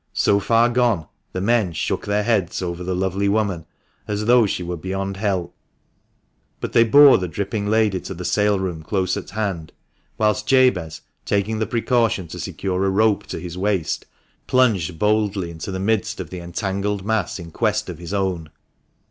So 0.13 0.39
far 0.39 0.67
gone, 0.67 1.05
the 1.31 1.39
men 1.41 1.73
shook 1.73 2.07
their 2.07 2.23
heads 2.23 2.63
over 2.63 2.83
the 2.83 2.95
lovely 2.95 3.29
woman, 3.29 3.67
as 4.07 4.25
though 4.25 4.47
she 4.47 4.63
were 4.63 4.75
beyond 4.75 5.17
help. 5.17 5.53
But 6.59 6.73
they 6.73 6.83
bore 6.83 7.19
the 7.19 7.27
dripping 7.27 7.67
lady 7.67 7.99
to 7.99 8.15
the 8.15 8.25
sail 8.25 8.59
room 8.59 8.81
close 8.81 9.15
at 9.15 9.29
hand, 9.29 9.71
whilst 10.17 10.47
THE 10.47 10.55
MANCHESTER 10.55 11.03
MAN. 11.05 11.29
443 11.43 11.43
Jabez, 11.43 11.59
taking 11.59 11.59
the 11.59 11.67
precaution 11.67 12.27
to 12.29 12.39
secure 12.39 12.83
a 12.83 12.89
rope 12.89 13.27
to 13.27 13.37
his 13.39 13.59
waist, 13.59 14.07
plunged 14.47 14.97
boldly 14.97 15.51
into 15.51 15.69
the 15.69 15.79
midst 15.79 16.19
of 16.19 16.31
the 16.31 16.39
entangled 16.39 17.05
mass 17.05 17.37
in 17.37 17.51
quest 17.51 17.87
of 17.87 17.99
his 17.99 18.11
own. 18.11 18.49